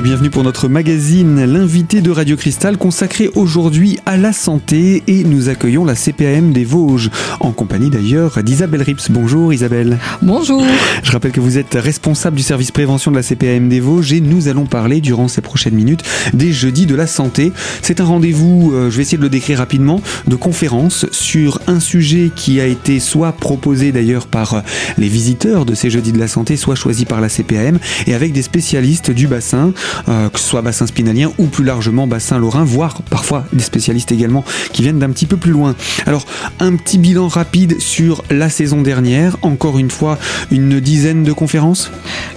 [0.00, 5.24] Et bienvenue pour notre magazine, l'invité de Radio Cristal consacré aujourd'hui à la santé et
[5.24, 9.10] nous accueillons la CPAM des Vosges en compagnie d'ailleurs d'Isabelle Rips.
[9.10, 9.98] Bonjour Isabelle.
[10.22, 10.64] Bonjour.
[11.02, 14.22] Je rappelle que vous êtes responsable du service prévention de la CPAM des Vosges et
[14.22, 17.52] nous allons parler durant ces prochaines minutes des jeudis de la santé.
[17.82, 21.78] C'est un rendez-vous, euh, je vais essayer de le décrire rapidement, de conférence sur un
[21.78, 24.60] sujet qui a été soit proposé d'ailleurs par euh,
[24.96, 28.32] les visiteurs de ces jeudis de la santé, soit choisi par la CPAM et avec
[28.32, 29.74] des spécialistes du bassin
[30.08, 34.12] euh, que ce soit bassin spinalien ou plus largement bassin lorrain, voire parfois des spécialistes
[34.12, 35.74] également qui viennent d'un petit peu plus loin.
[36.06, 36.26] Alors,
[36.58, 39.36] un petit bilan rapide sur la saison dernière.
[39.42, 40.18] Encore une fois,
[40.50, 41.90] une dizaine de conférences?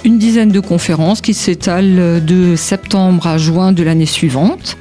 [0.04, 4.78] Une dizaine de conférences qui s'étalent de septembre à juin de l'année suivante,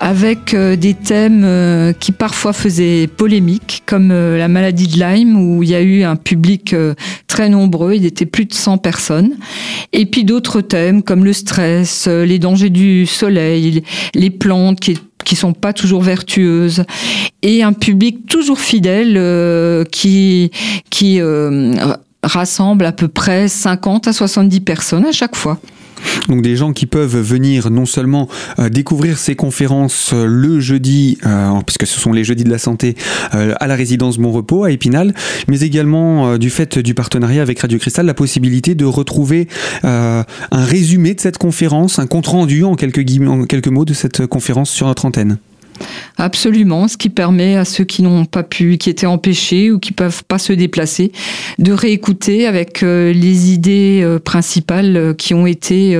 [0.00, 5.62] avec euh, des thèmes euh, qui parfois faisaient polémique, comme la maladie de Lyme, où
[5.62, 6.74] il y a eu un public
[7.28, 9.36] très nombreux, il était plus de 100 personnes.
[9.92, 13.84] Et puis d'autres thèmes comme le stress, euh, les dangers du soleil,
[14.14, 16.84] les plantes qui qui sont pas toujours vertueuses
[17.42, 20.50] et un public toujours fidèle euh, qui
[20.90, 21.74] qui euh,
[22.22, 25.60] rassemble à peu près 50 à 70 personnes à chaque fois.
[26.28, 31.18] Donc des gens qui peuvent venir non seulement euh, découvrir ces conférences euh, le jeudi,
[31.26, 32.96] euh, puisque ce sont les jeudis de la santé,
[33.32, 35.14] à la résidence Bon Repos à Épinal,
[35.48, 39.48] mais également du fait du partenariat avec Radio Cristal, la possibilité de retrouver
[39.82, 44.26] un résumé de cette conférence, un compte rendu en quelques, en quelques mots de cette
[44.26, 45.38] conférence sur notre antenne.
[46.16, 49.92] Absolument, ce qui permet à ceux qui n'ont pas pu, qui étaient empêchés ou qui
[49.92, 51.12] peuvent pas se déplacer,
[51.58, 55.96] de réécouter avec euh, les idées euh, principales euh, qui ont été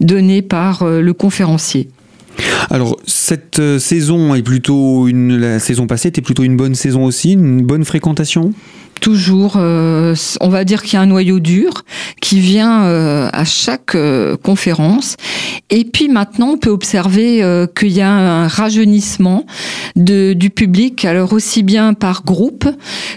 [0.00, 1.88] données par le conférencier.
[2.70, 7.32] Alors cette saison est plutôt une la saison passée était plutôt une bonne saison aussi,
[7.32, 8.52] une bonne fréquentation?
[9.00, 11.84] Toujours, euh, on va dire qu'il y a un noyau dur
[12.30, 15.16] qui vient euh, à chaque euh, conférence.
[15.68, 17.44] Et puis maintenant, on peut observer
[17.76, 19.46] qu'il y a un rajeunissement
[19.96, 22.68] du public, alors aussi bien par groupe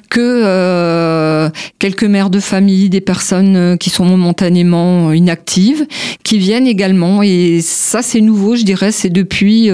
[0.09, 1.49] que
[1.79, 5.85] quelques mères de famille, des personnes qui sont momentanément inactives,
[6.23, 7.23] qui viennent également.
[7.23, 9.69] Et ça, c'est nouveau, je dirais, c'est depuis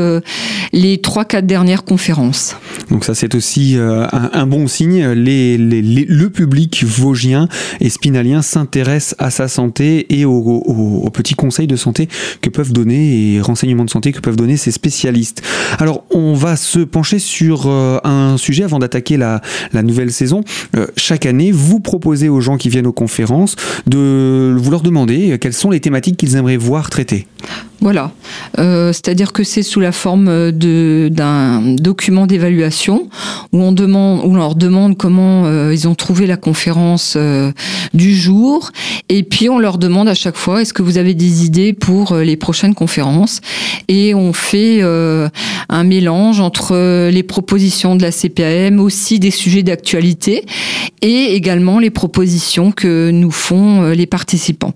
[0.72, 2.56] les trois, quatre dernières conférences.
[2.90, 5.06] Donc ça, c'est aussi un, bon signe.
[5.06, 7.50] le public vosgien
[7.81, 12.07] et spinalien s'intéresse à sa santé et aux, petits conseils de santé
[12.41, 15.41] que peuvent donner et renseignements de santé que peuvent donner ces spécialistes.
[15.79, 19.41] Alors, on va se pencher sur euh, un sujet avant d'attaquer la,
[19.73, 20.44] nouvelle saison.
[20.75, 23.56] Euh, chaque année, vous proposez aux gens qui viennent aux conférences
[23.88, 27.28] de vous leur demander quelles sont les thématiques qu'ils aimeraient voir traitées.
[27.82, 28.12] Voilà,
[28.60, 33.10] euh, c'est-à-dire que c'est sous la forme d'un document d'évaluation
[33.54, 37.54] où on leur demande comment euh, ils ont trouvé la conférence euh,
[37.94, 38.72] du jour,
[39.08, 42.16] et puis on leur demande à chaque fois est-ce que vous avez des idées pour
[42.16, 43.40] les prochaines conférences,
[43.88, 50.46] et on fait un mélange entre les propositions de la CPAM, aussi des sujets d'actualité,
[51.02, 54.74] et également les propositions que nous font les participants.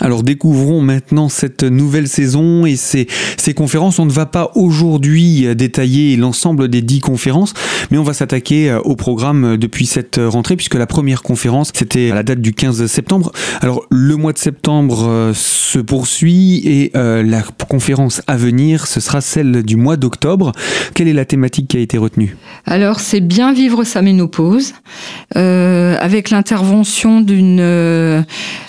[0.00, 3.98] Alors découvrons maintenant cette nouvelle saison et ces, ces conférences.
[3.98, 7.54] On ne va pas aujourd'hui détailler l'ensemble des dix conférences,
[7.90, 12.14] mais on va s'attaquer au programme depuis cette rentrée, puisque la première conférence, c'était à
[12.14, 13.32] la date du 15 septembre.
[13.60, 19.00] Alors le mois de septembre euh, se poursuit et euh, la conférence à venir, ce
[19.00, 20.52] sera celle du mois d'octobre.
[20.94, 22.36] Quelle est la thématique qui a été retenue?
[22.66, 24.74] Alors c'est bien vivre sa ménopause,
[25.36, 28.24] euh, avec l'intervention d'un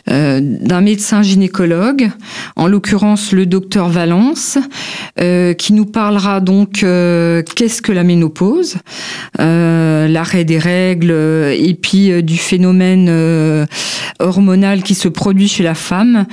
[0.07, 2.11] médecin médecin gynécologue,
[2.55, 4.59] en l'occurrence le docteur Valence,
[5.19, 8.75] euh, qui nous parlera donc euh, qu'est-ce que la ménopause,
[9.39, 13.67] euh, l'arrêt des règles et puis du phénomène
[14.19, 16.27] hormonal qui se produit chez la femme.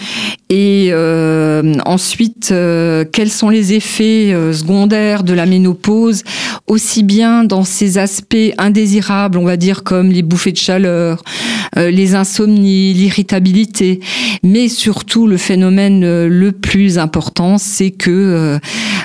[0.50, 0.92] Et
[1.84, 6.24] ensuite quels sont les effets secondaires de la ménopause
[6.66, 11.22] aussi bien dans ses aspects indésirables on va dire comme les bouffées de chaleur
[11.76, 14.00] les insomnies l'irritabilité
[14.42, 18.58] mais mais surtout le phénomène euh, le plus important, c'est que euh,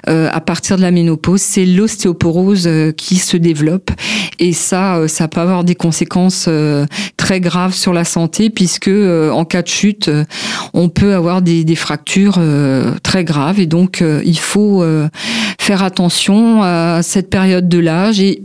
[0.10, 2.68] euh, à partir de la ménopause, c'est l'ostéoporose
[2.98, 3.92] qui se développe.
[4.40, 6.50] Et ça, ça peut avoir des conséquences
[7.18, 10.10] très graves sur la santé puisque en cas de chute,
[10.74, 12.40] on peut avoir des, des fractures
[13.04, 13.60] très graves.
[13.60, 14.84] Et donc il faut
[15.60, 18.44] faire attention à cette période de l'âge et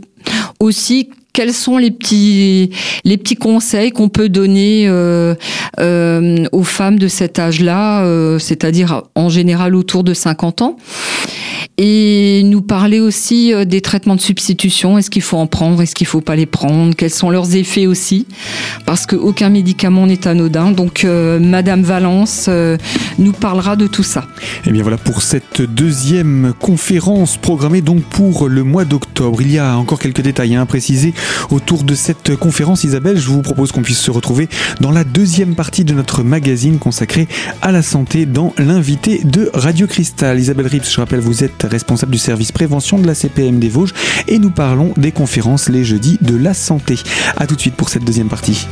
[0.59, 2.71] aussi quels sont les petits,
[3.03, 5.35] les petits conseils qu'on peut donner euh,
[5.79, 10.77] euh, aux femmes de cet âge-là, euh, c'est-à-dire en général autour de 50 ans?
[11.81, 14.97] Et nous parler aussi euh, des traitements de substitution.
[14.97, 15.81] Est-ce qu'il faut en prendre?
[15.81, 16.93] Est-ce qu'il faut pas les prendre?
[16.93, 18.27] Quels sont leurs effets aussi?
[18.85, 20.71] Parce qu'aucun médicament n'est anodin.
[20.71, 22.75] Donc, euh, Madame Valence euh,
[23.17, 24.27] nous parlera de tout ça.
[24.39, 29.41] Et eh bien voilà pour cette deuxième conférence programmée donc pour le mois d'octobre.
[29.41, 31.13] Il y a encore quelques détails à préciser
[31.49, 32.83] autour de cette conférence.
[32.83, 34.49] Isabelle, je vous propose qu'on puisse se retrouver
[34.81, 37.29] dans la deuxième partie de notre magazine consacré
[37.61, 40.39] à la santé dans l'invité de Radio Cristal.
[40.39, 43.93] Isabelle Rips, je rappelle, vous êtes responsable du service prévention de la CPM des Vosges
[44.27, 46.95] et nous parlons des conférences les jeudis de la santé.
[47.37, 48.67] A tout de suite pour cette deuxième partie.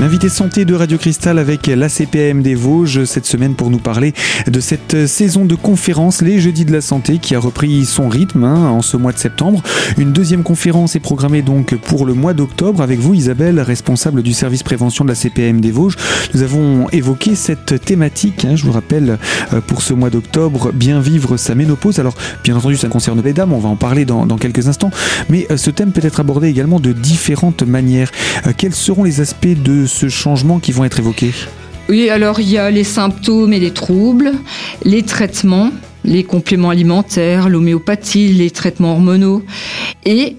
[0.00, 4.14] L'invité santé de Radio Cristal avec l'ACPM des Vosges cette semaine pour nous parler
[4.46, 8.44] de cette saison de conférences Les Jeudis de la Santé qui a repris son rythme
[8.44, 9.62] hein, en ce mois de septembre.
[9.98, 14.32] Une deuxième conférence est programmée donc pour le mois d'octobre avec vous Isabelle, responsable du
[14.32, 15.96] service prévention de la CPM des Vosges.
[16.32, 19.18] Nous avons évoqué cette thématique, hein, je vous rappelle,
[19.52, 21.98] euh, pour ce mois d'octobre, bien vivre sa ménopause.
[21.98, 24.90] Alors bien entendu ça concerne les dames, on va en parler dans, dans quelques instants,
[25.28, 28.10] mais euh, ce thème peut être abordé également de différentes manières.
[28.46, 31.32] Euh, quels seront les aspects de ce changement qui vont être évoqués
[31.88, 34.32] Oui, alors il y a les symptômes et les troubles,
[34.84, 35.70] les traitements,
[36.04, 39.42] les compléments alimentaires, l'homéopathie, les traitements hormonaux
[40.04, 40.36] et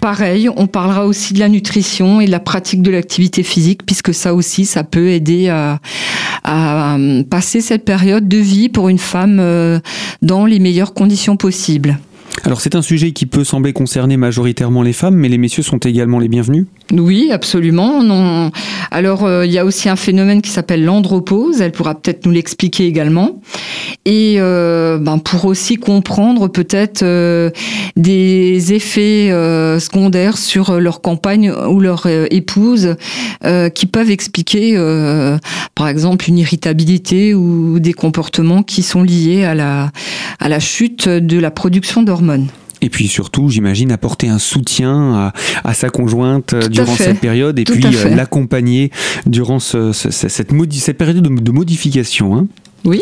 [0.00, 4.12] pareil, on parlera aussi de la nutrition et de la pratique de l'activité physique, puisque
[4.12, 5.78] ça aussi, ça peut aider à,
[7.30, 9.78] passer cette période de vie pour une femme euh,
[10.20, 11.98] dans les meilleures conditions possibles.
[12.44, 15.78] Alors c'est un sujet qui peut sembler concerner majoritairement les femmes, mais les messieurs sont
[15.78, 18.02] également les bienvenus Oui, absolument.
[18.02, 18.50] Non.
[18.90, 22.32] Alors euh, il y a aussi un phénomène qui s'appelle l'andropause, elle pourra peut-être nous
[22.32, 23.40] l'expliquer également.
[24.06, 27.50] Et euh, ben, pour aussi comprendre peut-être euh,
[27.96, 29.28] des effets
[29.78, 32.96] secondaires sur leur compagne ou leur épouse
[33.74, 34.76] qui peuvent expliquer
[35.74, 39.90] par exemple une irritabilité ou des comportements qui sont liés à la,
[40.40, 42.21] à la chute de la production d'hormones.
[42.82, 45.32] Et puis surtout, j'imagine, apporter un soutien
[45.64, 48.90] à, sa conjointe euh, durant cette période et puis euh, l'accompagner
[49.24, 52.36] durant cette, cette, période de, modification.
[52.36, 52.46] Hein.
[52.84, 53.00] Oui.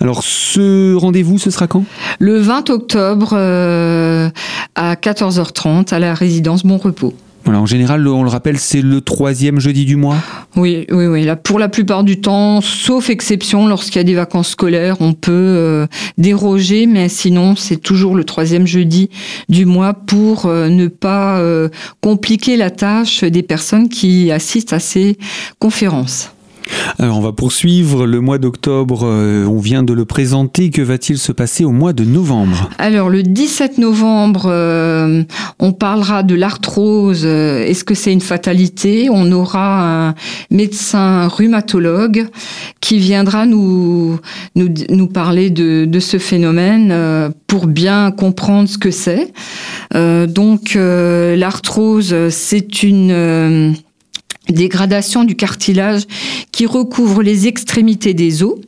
[0.00, 1.84] Alors, ce rendez-vous, ce sera quand?
[2.20, 4.30] Le 20 octobre euh,
[4.76, 7.14] à 14h30 à la résidence Bon Repos
[7.54, 10.16] en général, on le rappelle, c'est le troisième jeudi du mois
[10.56, 11.24] Oui, oui, oui.
[11.24, 15.12] Là, pour la plupart du temps, sauf exception, lorsqu'il y a des vacances scolaires, on
[15.12, 15.86] peut euh,
[16.18, 19.10] déroger, mais sinon, c'est toujours le troisième jeudi
[19.48, 21.68] du mois pour euh, ne pas euh,
[22.00, 25.18] compliquer la tâche des personnes qui assistent à ces
[25.58, 26.30] conférences.
[26.98, 28.06] Alors on va poursuivre.
[28.06, 31.92] Le mois d'octobre, euh, on vient de le présenter, que va-t-il se passer au mois
[31.92, 35.22] de novembre Alors le 17 novembre, euh,
[35.58, 39.08] on parlera de l'arthrose, euh, est-ce que c'est une fatalité?
[39.10, 40.14] On aura un
[40.50, 42.28] médecin rhumatologue
[42.80, 44.18] qui viendra nous,
[45.12, 49.32] parler de, ce phénomène pour bien comprendre ce que c'est.
[49.94, 53.74] donc l'arthrose, c'est une
[54.48, 56.02] dégradation du cartilage
[56.52, 58.58] qui recouvre les extrémités des os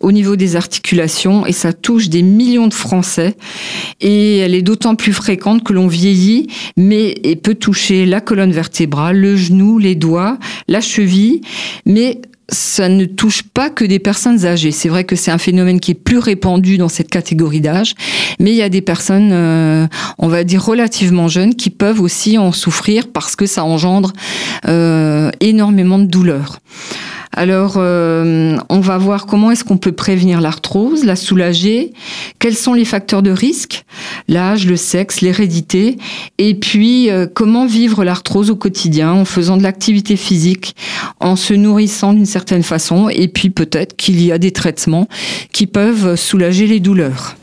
[0.00, 3.34] au niveau des articulations et ça touche des millions de Français.
[4.00, 8.52] Et elle est d'autant plus fréquente que l'on vieillit mais elle peut toucher la colonne
[8.52, 10.38] vertébrale, le genou, les doigts,
[10.68, 11.40] la cheville
[11.86, 14.70] mais ça ne touche pas que des personnes âgées.
[14.70, 17.94] C'est vrai que c'est un phénomène qui est plus répandu dans cette catégorie d'âge,
[18.38, 19.86] mais il y a des personnes, euh,
[20.18, 24.12] on va dire relativement jeunes, qui peuvent aussi en souffrir parce que ça engendre
[24.68, 26.58] euh, énormément de douleurs.
[27.36, 31.92] Alors, euh, on va voir comment est-ce qu'on peut prévenir l'arthrose, la soulager,
[32.38, 33.84] quels sont les facteurs de risque,
[34.28, 35.96] l'âge, le sexe, l'hérédité,
[36.38, 40.76] et puis euh, comment vivre l'arthrose au quotidien en faisant de l'activité physique,
[41.18, 45.08] en se nourrissant d'une certaine façon, et puis peut-être qu'il y a des traitements
[45.52, 47.34] qui peuvent soulager les douleurs.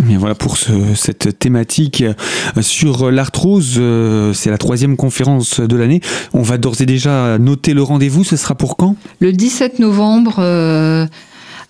[0.00, 3.76] Bien voilà pour cette thématique euh, sur l'arthrose.
[3.78, 6.00] Euh, c'est la troisième conférence de l'année.
[6.32, 8.24] On va d'ores et déjà noter le rendez-vous.
[8.24, 8.96] Ce sera pour quand?
[9.20, 10.36] Le 17 novembre.
[10.38, 11.06] Euh,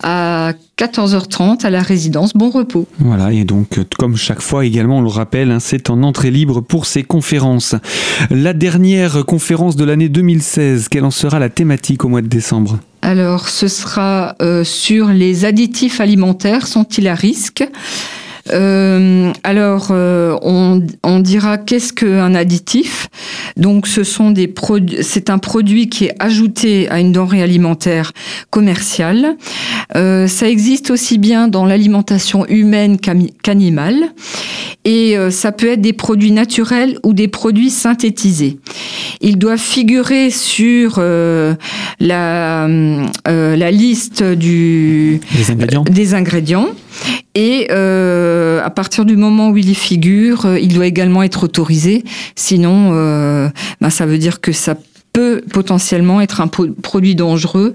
[0.03, 2.85] à 14h30 à la résidence Bon Repos.
[2.99, 6.59] Voilà, et donc comme chaque fois également, on le rappelle, hein, c'est en entrée libre
[6.59, 7.75] pour ces conférences.
[8.29, 12.77] La dernière conférence de l'année 2016, quelle en sera la thématique au mois de décembre?
[13.05, 16.65] Alors, ce sera sur les additifs alimentaires.
[16.65, 17.63] Sont-ils à risque?
[18.51, 23.07] Alors, on, on, dira qu'est-ce qu'un additif.
[23.57, 24.97] Donc, ce sont des produits.
[25.01, 28.11] C'est un produit qui est ajouté à une denrée alimentaire
[28.49, 29.35] commerciale.
[29.93, 32.97] ça existe aussi bien dans l'alimentation humaine
[33.41, 34.11] qu'animale.
[34.83, 38.59] Et ça peut être des produits naturels ou des produits synthétisés.
[39.21, 41.55] Ils doivent figurer sur euh,
[41.99, 45.83] la, euh, la liste du, des ingrédients.
[45.83, 46.67] des ingrédients.
[47.33, 52.03] Et euh, à partir du moment où il y figure, il doit également être autorisé.
[52.35, 52.91] Sinon,
[53.81, 54.75] ben, ça veut dire que ça
[55.15, 57.73] peut potentiellement être un produit dangereux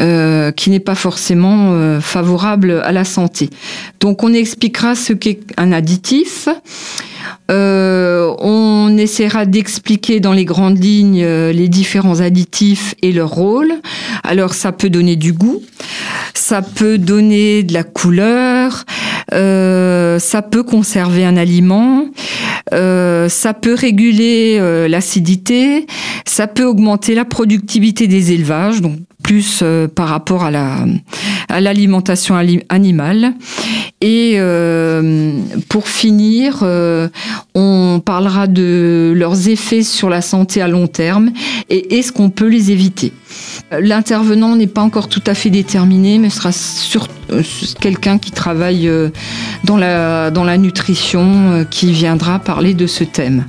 [0.00, 3.48] euh, qui n'est pas forcément euh, favorable à la santé.
[4.00, 6.48] Donc on expliquera ce qu'est un additif.
[7.48, 13.72] Euh, on essaiera d'expliquer dans les grandes lignes les différents additifs et leur rôle.
[14.24, 15.62] Alors ça peut donner du goût,
[16.34, 18.84] ça peut donner de la couleur,
[19.30, 22.06] ça peut conserver un aliment,
[22.70, 25.86] ça peut réguler l'acidité,
[26.24, 30.84] ça peut augmenter la productivité des élevages, donc plus euh, par rapport à la
[31.48, 32.36] à l'alimentation
[32.68, 33.34] animale.
[34.02, 35.32] Et euh,
[35.68, 37.08] pour finir, euh,
[37.54, 41.32] on parlera de leurs effets sur la santé à long terme
[41.68, 43.12] et est-ce qu'on peut les éviter?
[43.70, 47.08] L'intervenant n'est pas encore tout à fait déterminé, mais sera sur,
[47.80, 48.90] quelqu'un qui travaille
[49.64, 53.44] dans la, dans la nutrition qui viendra parler de ce thème.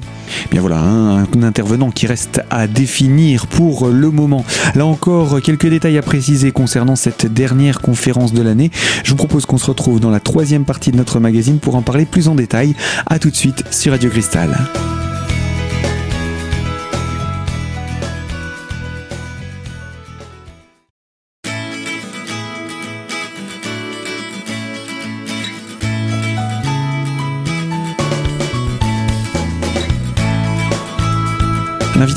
[0.50, 4.46] Bien voilà, un, intervenant qui reste à définir pour le moment.
[4.76, 8.72] Là encore, quelques détails à préciser concernant cette dernière conférence de l'année.
[9.04, 11.82] Je vous propose qu'on se retrouve dans la troisième partie de notre magazine pour en
[11.82, 12.76] parler plus en détail.
[13.08, 14.58] A tout de suite sur Radio Cristal.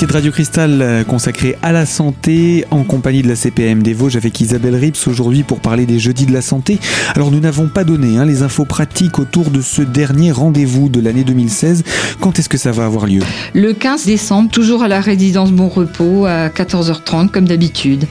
[0.06, 4.16] De Radio Cristal euh, consacré à la santé en compagnie de la CPM des Vosges
[4.16, 6.78] avec Isabelle Rips aujourd'hui pour parler des jeudis de la santé.
[7.14, 11.00] Alors nous n'avons pas donné hein, les infos pratiques autour de ce dernier rendez-vous de
[11.00, 11.84] l'année 2016.
[12.20, 13.20] Quand est-ce que ça va avoir lieu?
[13.54, 18.06] Le 15 décembre, toujours à la résidence Bon Repos à 14h30 comme d'habitude.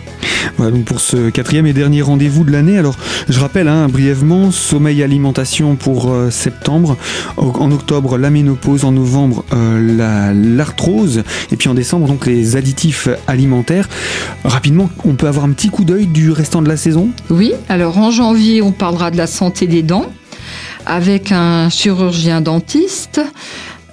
[0.58, 2.78] Voilà donc pour ce quatrième et dernier rendez-vous de l'année.
[2.78, 2.96] Alors
[3.30, 6.98] je rappelle hein, brièvement, sommeil alimentation pour euh, septembre,
[7.38, 13.08] en octobre la ménopause, en novembre euh, l'arthrose et puis en décembre, donc les additifs
[13.28, 13.90] alimentaires.
[14.44, 17.10] Rapidement, on peut avoir un petit coup d'œil du restant de la saison?
[17.30, 20.06] Oui, alors en janvier, on parlera de la santé des dents
[20.86, 23.22] avec un chirurgien dentiste.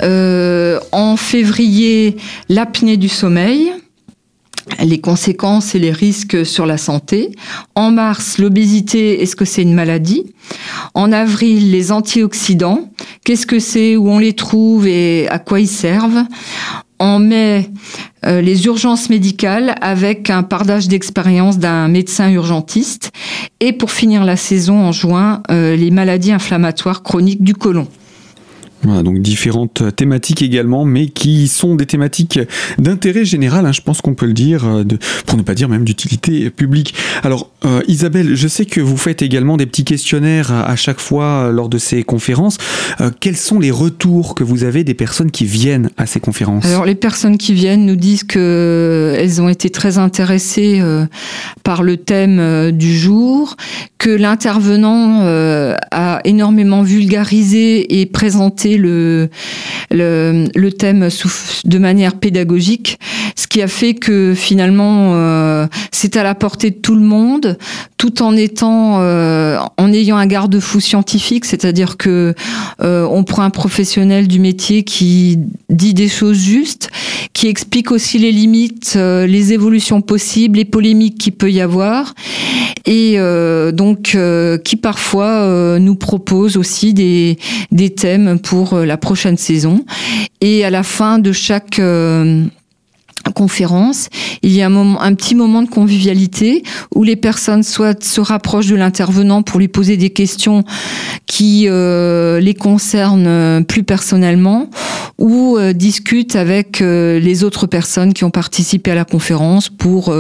[0.03, 2.17] Euh, en février,
[2.49, 3.71] l'apnée du sommeil
[4.83, 7.33] les conséquences et les risques sur la santé.
[7.75, 10.25] En mars, l'obésité, est-ce que c'est une maladie?
[10.95, 12.91] En avril, les antioxydants,
[13.25, 16.25] qu'est-ce que c'est, où on les trouve et à quoi ils servent?
[16.99, 17.71] On met
[18.27, 23.11] euh, les urgences médicales avec un pardage d'expérience d'un médecin urgentiste
[23.61, 27.89] et pour finir la saison en juin, euh, les maladies inflammatoires chroniques du côlon.
[28.83, 32.41] Voilà, donc différentes thématiques également, mais qui sont des thématiques
[32.79, 34.85] d'intérêt général, hein, je pense qu'on peut le dire, euh,
[35.27, 36.95] pour ne pas dire même d'utilité publique.
[37.23, 41.25] Alors euh, Isabelle, je sais que vous faites également des petits questionnaires à, chaque fois
[41.25, 42.57] euh, lors de ces conférences.
[43.21, 46.65] quels sont les retours que vous avez des personnes qui viennent à ces conférences?
[46.65, 50.83] Alors les personnes qui viennent nous disent que elles ont été très intéressées
[51.63, 53.57] par le thème du jour,
[53.99, 55.21] que l'intervenant
[55.91, 59.29] a énormément vulgarisé et présenté le,
[59.91, 61.09] le, thème
[61.65, 62.99] de manière pédagogique,
[63.37, 67.59] ce qui a fait que finalement euh, c'est à la portée de tout le monde,
[67.97, 72.35] tout en étant euh, en ayant un garde-fou scientifique, c'est-à-dire que
[72.83, 76.91] euh, on prend un professionnel du métier qui dit des choses justes,
[77.33, 82.15] qui explique aussi les limites, les évolutions possibles, les polémiques qu'il peut y avoir,
[82.87, 83.17] et
[83.73, 84.17] donc
[84.65, 87.39] qui parfois nous propose aussi des,
[87.71, 89.85] des thèmes pour euh, la prochaine saison.
[90.41, 92.45] Et à la fin de chaque euh,
[93.35, 94.09] conférence,
[94.43, 96.63] il y a un, petit moment de convivialité
[96.95, 100.65] où les personnes se rapprochent de l'intervenant pour lui poser des questions
[101.27, 104.71] qui euh, les concernent plus personnellement
[105.21, 110.15] ou discutent avec les autres personnes qui ont participé à la conférence pour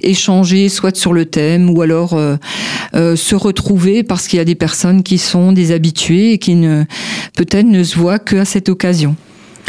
[0.00, 2.18] échanger soit sur le thème ou alors
[2.94, 6.84] se retrouver parce qu'il y a des personnes qui sont des habitués et qui ne
[7.36, 9.16] peut-être ne se voient qu'à cette occasion.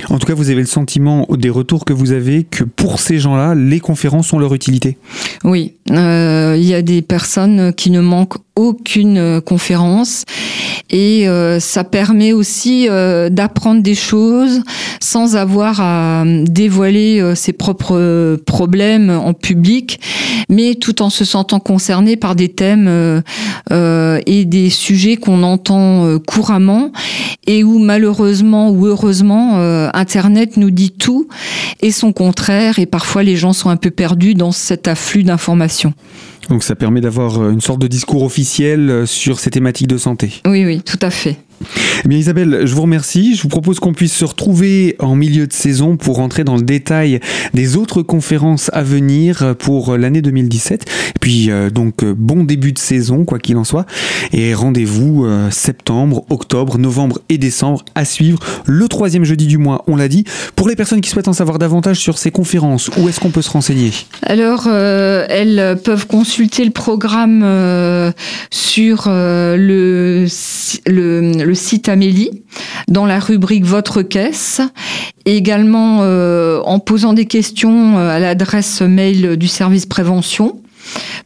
[0.10, 3.20] En tout cas, vous avez le sentiment des retours que vous avez que pour ces
[3.20, 4.98] gens-là, les conférences ont leur utilité.
[5.44, 10.24] Oui, euh, il y a des personnes qui ne manquent aucune euh, conférence
[10.90, 14.62] et euh, ça permet aussi d'apprendre des choses
[15.06, 20.00] sans avoir à dévoiler ses propres problèmes en public,
[20.50, 23.22] mais tout en se sentant concerné par des thèmes
[23.72, 26.92] et des sujets qu'on entend couramment
[27.48, 29.60] et où malheureusement ou heureusement
[29.94, 31.28] Internet nous dit tout
[31.82, 35.94] et son contraire et parfois les gens sont un peu perdus dans cet afflux d'informations.
[36.50, 39.98] Donc ça permet d'avoir euh, une sorte de discours officiel euh, sur ces thématiques de
[39.98, 40.42] santé.
[40.48, 41.38] Oui, oui, tout à fait.
[42.04, 43.36] Eh bien Isabelle, je vous remercie.
[43.36, 46.62] Je vous propose qu'on puisse se retrouver en milieu de saison pour rentrer dans le
[46.62, 47.20] détail
[47.54, 50.84] des autres conférences à venir pour l'année 2017.
[50.84, 53.86] Et puis euh, donc bon début de saison, quoi qu'il en soit.
[54.34, 59.96] Et rendez-vous septembre, octobre, novembre et décembre à suivre le troisième jeudi du mois, on
[59.96, 60.26] l'a dit.
[60.56, 63.42] Pour les personnes qui souhaitent en savoir davantage sur ces conférences, où est-ce qu'on peut
[63.42, 63.92] se renseigner?
[64.24, 68.12] Alors, elles peuvent consulter le programme euh,
[68.52, 70.26] sur euh, le,
[71.46, 72.44] le, site Amélie
[72.88, 74.62] dans la rubrique Votre caisse.
[75.26, 80.60] également euh, en posant des questions à l'adresse mail du service prévention